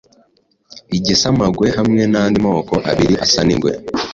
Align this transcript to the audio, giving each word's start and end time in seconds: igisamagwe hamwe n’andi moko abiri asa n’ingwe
igisamagwe 0.97 1.67
hamwe 1.77 2.01
n’andi 2.11 2.37
moko 2.45 2.75
abiri 2.89 3.15
asa 3.25 3.41
n’ingwe 3.45 3.71